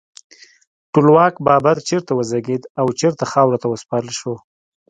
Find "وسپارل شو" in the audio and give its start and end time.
3.69-4.33